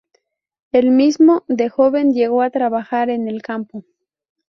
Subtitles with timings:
[0.71, 3.85] Él mismo, de joven, llegó a trabajar en el campo.